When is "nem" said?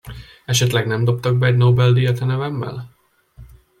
0.87-1.03